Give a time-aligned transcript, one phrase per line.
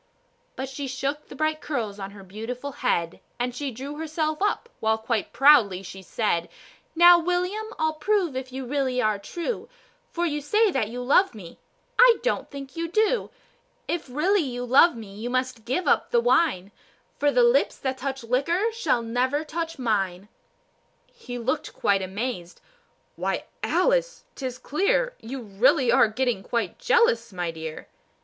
[0.55, 4.67] But she shook the bright curls on her beautiful head, And she drew herself up
[4.79, 6.49] while quite proudly she said,
[6.95, 9.69] "Now, William, I'll prove if you really are true,
[10.11, 11.59] For you say that you love me
[11.99, 13.29] I don't think you do;
[13.87, 16.71] If really you love me you must give up the wine,
[17.19, 20.29] For the lips that touch liquor shall never touch mine."
[21.05, 22.59] He looked quite amazed,
[23.15, 27.87] "Why, Alice, 'tis clear You really are getting quite jealous, my dear."